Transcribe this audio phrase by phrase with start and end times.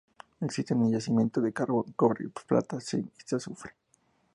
[0.39, 3.75] Existen yacimientos de Carbón, cobre, plata, zinc y azufre.